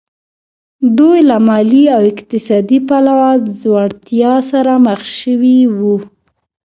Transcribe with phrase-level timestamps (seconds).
[0.97, 5.95] دوی له مالي او اقتصادي پلوه ځوړتیا سره مخ شوي وو